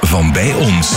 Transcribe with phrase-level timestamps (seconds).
[0.00, 0.88] van bij ons.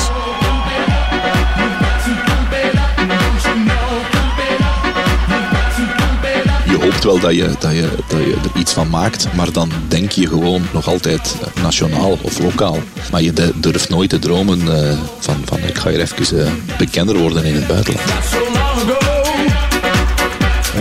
[6.66, 9.72] Je hoopt wel dat je, dat, je, dat je er iets van maakt, maar dan
[9.88, 12.80] denk je gewoon nog altijd nationaal of lokaal.
[13.12, 17.18] Maar je durft nooit te dromen eh, van, van ik ga hier even eh, bekender
[17.18, 18.10] worden in het buitenland.
[18.32, 19.16] so long ago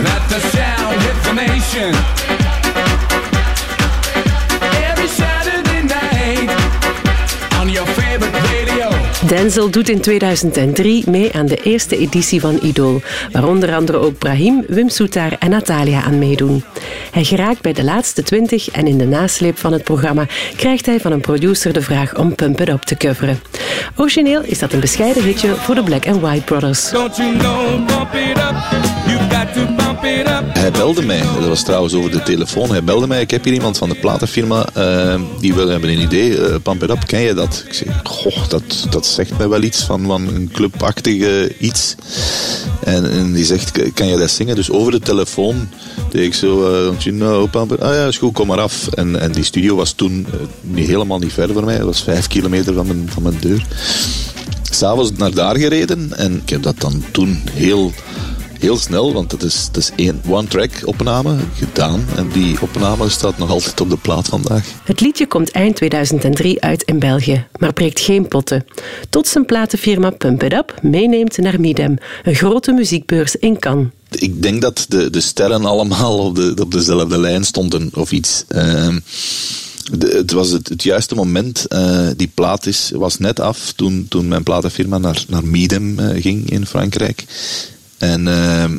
[0.03, 2.14] that the sound hit the nation.
[9.27, 14.17] Denzel doet in 2003 mee aan de eerste editie van Idol, waar onder andere ook
[14.17, 16.63] Brahim, Wim Soetar en Natalia aan meedoen.
[17.11, 20.25] Hij geraakt bij de laatste 20 en in de nasleep van het programma
[20.55, 23.39] krijgt hij van een producer de vraag om Pump It Up te coveren.
[23.95, 26.91] Origineel is dat een bescheiden hitje voor de Black and White Brothers.
[29.07, 29.45] Up.
[30.27, 30.53] Up.
[30.53, 32.69] Hij belde mij, dat was trouwens over de telefoon.
[32.69, 36.01] Hij belde mij, ik heb hier iemand van de platenfirma, eh, die wil hebben een
[36.01, 36.37] idee.
[36.37, 37.63] eh Pump It Up, ken je dat?
[37.67, 41.95] Ik zeg, goh, dat, dat zegt mij wel iets van, van een clubachtige iets.
[42.83, 44.55] En, en die zegt, kan je dat zingen?
[44.55, 45.69] Dus over de telefoon
[46.11, 46.59] deed ik zo,
[46.97, 48.87] you know, Pump It Ah ja, is goed, kom maar af.
[48.87, 51.75] En, en die studio was toen eh, niet, helemaal niet ver voor mij.
[51.75, 53.65] Het was vijf kilometer van mijn, van mijn deur.
[54.71, 57.93] S'avonds naar daar gereden en ik heb dat dan toen heel
[58.65, 62.05] heel snel, want het is, het is één one-track opname gedaan.
[62.15, 64.65] En die opname staat nog altijd op de plaat vandaag.
[64.83, 68.65] Het liedje komt eind 2003 uit in België, maar breekt geen potten.
[69.09, 73.87] Tot zijn platenfirma Pump It Up meeneemt naar Midem, een grote muziekbeurs in Cannes.
[74.09, 78.43] Ik denk dat de, de sterren allemaal op, de, op dezelfde lijn stonden of iets.
[78.47, 78.99] Ehm,
[79.91, 81.65] de- het was het, het juiste moment.
[81.67, 86.21] eh, die plaat is, was net af toen, toen mijn platenfirma naar, naar Midem eh,
[86.21, 87.23] ging in Frankrijk.
[87.97, 88.77] En ehm,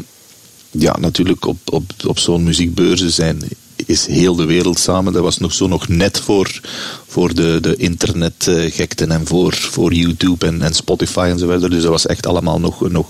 [0.71, 3.43] ja, natuurlijk op, op, op zo'n muziekbeurzen zijn,
[3.87, 5.13] is heel de wereld samen.
[5.13, 6.61] Dat was nog zo nog net voor,
[7.07, 11.71] voor de, de internetgekten en voor, voor YouTube en, en Spotify verder.
[11.71, 13.07] Dus dat was echt allemaal nog, nog,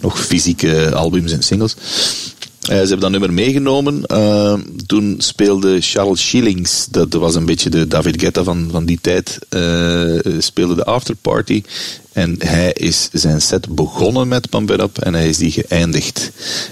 [0.00, 1.76] nog fysieke albums en singles.
[2.64, 4.06] Eh, ze hebben dat nummer meegenomen.
[4.06, 4.54] Eh,
[4.86, 9.38] toen speelde Charles Shillings, dat was een beetje de David Guetta van, van die tijd,
[9.48, 11.62] eh, speelde de afterparty.
[12.14, 16.30] En hij is zijn set begonnen met Pump en hij is die geëindigd.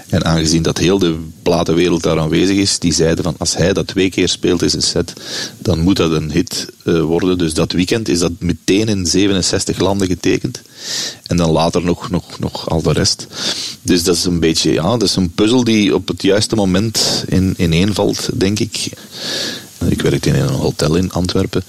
[0.09, 3.87] En aangezien dat heel de platenwereld daar aanwezig is, die zeiden van als hij dat
[3.87, 5.13] twee keer speelt in zijn set,
[5.57, 7.37] dan moet dat een hit eh, worden.
[7.37, 10.61] Dus dat weekend is dat meteen in 67 landen getekend.
[11.25, 13.27] En dan later nog, nog, nog al de rest.
[13.81, 17.23] Dus dat is een beetje, ja, dat is een puzzel die op het juiste moment
[17.27, 18.89] in, ineenvalt, denk ik.
[19.89, 21.63] Ik werkte in een hotel in Antwerpen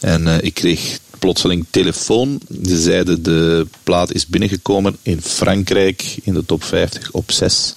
[0.00, 2.40] en eh, ik kreeg plotseling telefoon.
[2.64, 7.72] Ze zeiden de plaat is binnengekomen in Frankrijk in de top 50 op 6.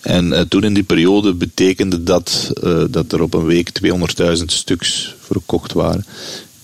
[0.00, 4.44] En eh, toen in die periode betekende dat eh, dat er op een week 200.000
[4.44, 6.04] stuks verkocht waren.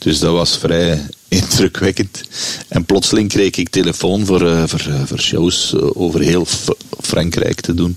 [0.04, 2.22] Dus dat was vrij indrukwekkend.
[2.68, 6.46] En plotseling kreeg ik telefoon voor, eh, voor, eh, voor shows eh, over heel
[7.00, 7.96] Frankrijk te doen.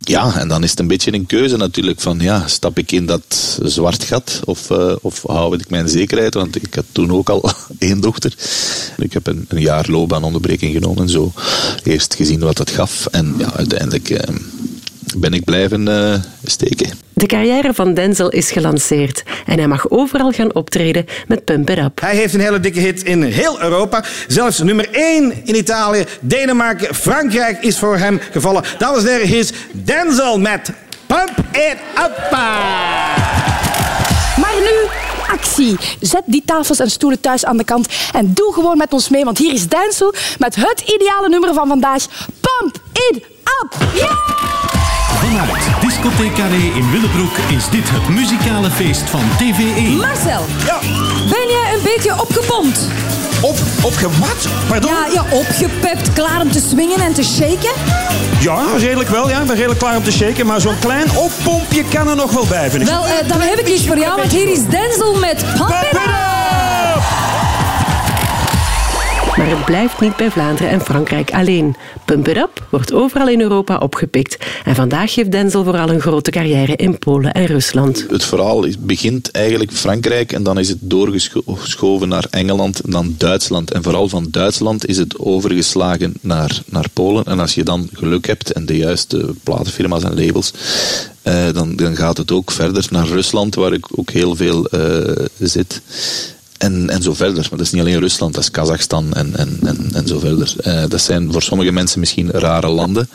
[0.00, 3.06] Ja, en dan is het een beetje een keuze natuurlijk van, ja, stap ik in
[3.06, 6.34] dat zwart gat of, of hou ik mijn zekerheid?
[6.34, 8.34] Want ik had toen ook al één dochter.
[8.96, 11.32] Ik heb een, een jaar loopbaanonderbreking genomen en zo
[11.82, 13.06] eerst gezien wat dat gaf.
[13.06, 14.26] En ja, uiteindelijk
[15.16, 15.88] ben ik blijven
[16.44, 17.03] steken.
[17.14, 21.78] De carrière van Denzel is gelanceerd en hij mag overal gaan optreden met Pump It
[21.78, 22.00] Up.
[22.00, 24.04] Hij heeft een hele dikke hit in heel Europa.
[24.26, 28.64] Zelfs nummer 1 in Italië, Denemarken, Frankrijk is voor hem gevallen.
[28.78, 30.70] Dames en heren, hier is Denzel met
[31.06, 32.30] Pump It Up.
[34.40, 34.88] Maar nu
[35.28, 35.76] actie.
[36.00, 39.24] Zet die tafels en stoelen thuis aan de kant en doe gewoon met ons mee,
[39.24, 42.06] want hier is Denzel met het ideale nummer van vandaag.
[42.40, 43.24] Pump It
[43.62, 43.74] Up.
[43.94, 44.63] Ja!
[45.24, 49.52] Vanuit Discotheek Carré in Willebroek is dit het muzikale feest van E.
[49.52, 49.80] TVE.
[49.80, 50.78] Marcel, Ja,
[51.30, 52.80] ben jij een beetje opgepompt?
[53.40, 54.48] op, opgewat?
[54.68, 54.90] Pardon?
[54.90, 57.70] Ja, ja, opgepept, klaar om te swingen en te shaken?
[58.40, 59.28] Ja, redelijk wel.
[59.28, 59.40] Ja.
[59.40, 60.46] Ik ben redelijk klaar om te shaken.
[60.46, 62.88] Maar zo'n klein oppompje kan er nog wel bij, vind ik.
[62.88, 66.33] Wel, eh, dan heb ik iets voor jou, want hier is Denzel met Pump
[69.36, 71.76] Maar het blijft niet bij Vlaanderen en Frankrijk alleen.
[72.04, 74.36] Pump It Up wordt overal in Europa opgepikt.
[74.64, 78.06] En vandaag heeft Denzel vooral een grote carrière in Polen en Rusland.
[78.08, 83.70] Het verhaal begint eigenlijk Frankrijk en dan is het doorgeschoven naar Engeland en dan Duitsland.
[83.70, 87.24] En vooral van Duitsland is het overgeslagen naar, naar Polen.
[87.24, 90.52] En als je dan geluk hebt en de juiste platenfirma's en labels,
[91.22, 95.26] eh, dan, dan gaat het ook verder naar Rusland, waar ik ook heel veel eh,
[95.38, 95.82] zit.
[96.58, 97.42] En, en zo verder.
[97.42, 100.54] Maar dat is niet alleen Rusland, dat is Kazachstan en, en, en, en zo verder.
[100.60, 103.08] Eh, dat zijn voor sommige mensen misschien rare landen.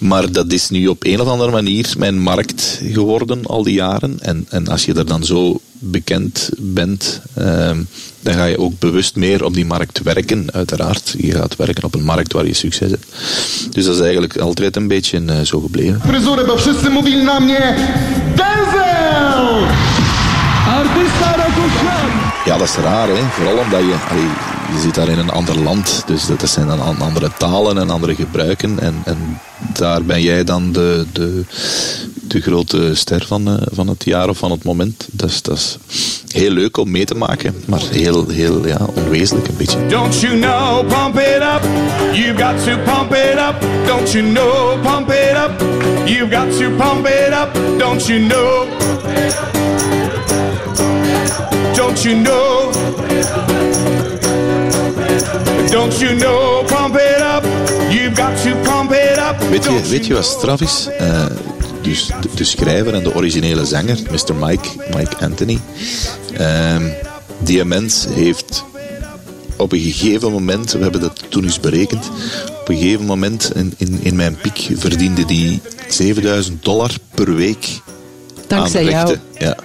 [0.00, 4.16] Maar dat is nu op een of andere manier mijn markt geworden al die jaren.
[4.20, 7.82] En, en als je er dan zo bekend bent, ehm,
[8.20, 11.14] dan ga je ook bewust meer op die markt werken, uiteraard.
[11.18, 13.06] Je gaat werken op een markt waar je succes hebt.
[13.70, 16.00] Dus dat is eigenlijk altijd een beetje eh, zo gebleven.
[16.00, 17.74] fryzurę, bo wszyscy mówili na mnie
[18.36, 19.66] Denzel!
[20.66, 22.31] Artysta roku!
[22.44, 23.22] Ja, dat is raar, hè?
[23.30, 24.24] vooral omdat je, allee,
[24.74, 26.02] je zit daar in een ander land.
[26.06, 28.78] Dus dat zijn dan an- andere talen en andere gebruiken.
[28.80, 29.38] En, en
[29.72, 31.44] daar ben jij dan de, de,
[32.20, 35.08] de grote ster van, eh, van het jaar of van het moment.
[35.26, 35.78] Is, dat is
[36.32, 39.86] heel leuk om mee te maken, maar heel, heel ja, onwezenlijk een beetje.
[39.86, 41.62] Don't you know, pump it up.
[42.12, 43.86] You've got to pump it up.
[43.86, 45.60] Don't you know, pump it up.
[46.04, 47.78] You've got to pump it up.
[47.78, 49.61] Don't you know?
[51.74, 52.72] Don't you know?
[55.70, 57.44] Don't you know, pump it up.
[57.90, 59.48] You've got to pump it up.
[59.50, 60.88] Weet je, weet je wat straf is?
[60.98, 61.26] Eh,
[61.82, 64.34] dus de, de schrijver en de originele zanger, Mr.
[64.34, 65.58] Mike, Mike Anthony,
[66.36, 66.88] ehm,
[67.38, 68.64] die mens heeft
[69.56, 72.10] op een gegeven moment, we hebben dat toen eens berekend,
[72.60, 77.66] op een gegeven moment in, in, in mijn piek verdiende die 7000 dollar per week
[78.46, 79.06] Dankzij aan jou.
[79.06, 79.22] rechten.
[79.38, 79.56] Ja.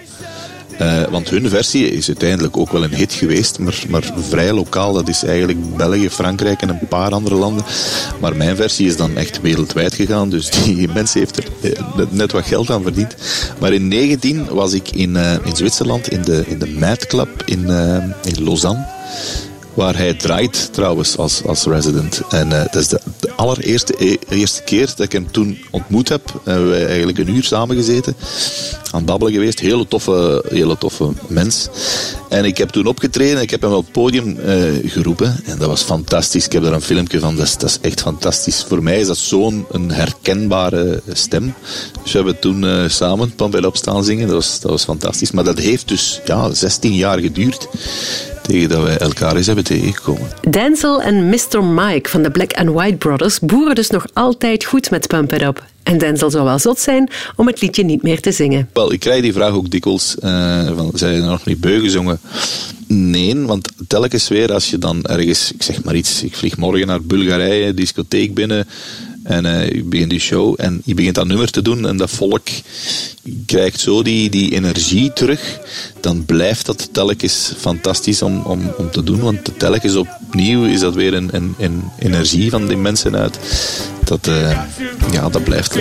[0.77, 4.93] Eh, want hun versie is uiteindelijk ook wel een hit geweest, maar, maar vrij lokaal.
[4.93, 7.65] Dat is eigenlijk België, Frankrijk en een paar andere landen.
[8.19, 12.31] Maar mijn versie is dan echt wereldwijd gegaan, dus die mens heeft er eh, net
[12.31, 13.15] wat geld aan verdiend.
[13.59, 17.29] Maar in 19 was ik in, eh, in Zwitserland in de, in de Mad Club
[17.45, 17.69] in,
[18.23, 18.85] in Lausanne.
[19.77, 22.21] Waar hij draait trouwens als, als resident.
[22.29, 22.99] En eh, dat is de,
[23.35, 26.41] allereerste e- eerste keer dat ik hem toen ontmoet heb.
[26.43, 28.15] Hebben wij eigenlijk een uur samen gezeten.
[28.91, 29.59] Aan het babbelen geweest.
[29.59, 31.67] Hele toffe, hele toffe mens.
[32.29, 33.41] En ik heb toen opgetreden.
[33.41, 35.41] Ik heb hem op het podium eh, geroepen.
[35.45, 36.45] En dat was fantastisch.
[36.45, 37.35] Ik heb daar een filmpje van.
[37.35, 38.65] Dat is, echt fantastisch.
[38.67, 41.53] Voor mij is dat zo'n herkenbare stem.
[42.03, 44.27] Dus we hebben toen eh, samen Pump It Up staan zingen.
[44.27, 45.31] Dat was, dat was fantastisch.
[45.31, 47.67] Maar dat heeft dus ja, 16 jaar geduurd.
[48.47, 50.27] Tegen dat wij elkaar eens hebben tegengekomen.
[50.49, 51.63] Denzel en Mr.
[51.63, 55.41] Mike van de Black and White Brothers boeren dus nog altijd goed met Pump It
[55.41, 55.65] Up.
[55.83, 58.69] En Denzel zou wel zot zijn om het liedje niet meer te zingen.
[58.73, 60.15] Wel, ik krijg die vraag ook dikwijls.
[60.19, 62.19] eh van, zijn er nog niet beu gezongen?
[62.87, 66.87] Nee, want telkens weer als je dan ergens, ik zeg maar iets, ik vlieg morgen
[66.87, 68.67] naar Bulgarije, discotheek binnen
[69.27, 72.09] en eh je begint die show en je begint dat nummer te doen en dat
[72.09, 72.47] volk
[73.45, 75.59] krijgt zo die, die energie terug,
[76.01, 80.93] dan blijft dat telkens fantastisch om, om, om te doen, want telkens opnieuw is dat
[80.93, 83.39] weer een, een, een energie van die mensen uit.
[84.03, 84.59] Dat, eh,
[85.11, 85.73] ja, dat blijft.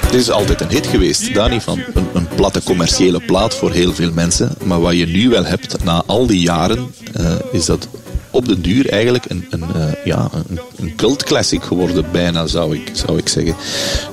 [0.00, 1.80] het is altijd een hit geweest, daar niet van.
[1.94, 4.54] Een, een platte commerciële plaat voor heel veel mensen.
[4.64, 7.88] Maar wat je nu wel hebt, na al die jaren, eh, is dat
[8.36, 12.74] op de duur eigenlijk een, een, eh, ja, een, een cult classic geworden, bijna zou
[12.74, 13.54] ik, zou ik zeggen.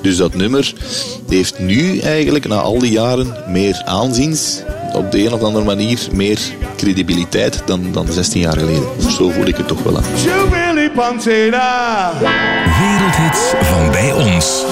[0.02, 0.74] Dus dat nummer
[1.30, 4.62] heeft nu eigenlijk, na al die jaren, meer aanziens.
[4.94, 6.40] Op de een of andere manier meer
[6.78, 9.12] credibiliteit dan, dan 16 jaar geleden.
[9.18, 10.04] Zo voel ik het toch wel aan.
[12.80, 14.64] Wereldhits van bij ons.